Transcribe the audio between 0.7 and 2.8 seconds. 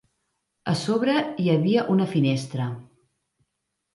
A sobre hi havia una finestra.